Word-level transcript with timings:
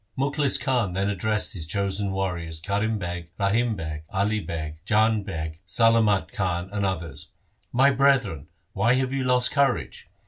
Mukhlis 0.17 0.57
Khan 0.59 0.93
then 0.93 1.11
addressed 1.11 1.53
his 1.53 1.67
chosen 1.67 2.11
warriors 2.11 2.59
Karim 2.59 2.97
Beg, 2.97 3.29
Rahim 3.39 3.75
Beg, 3.75 4.01
Ali 4.09 4.39
Beg, 4.39 4.79
Jang 4.83 5.21
Beg, 5.21 5.59
Salamat 5.67 6.31
Khan, 6.31 6.69
and 6.73 6.83
others:' 6.83 7.29
My 7.81 7.91
brethren, 7.91 8.47
why 8.73 8.95
have 8.95 9.13
you 9.13 9.23
lost 9.23 9.51
courage 9.51 10.07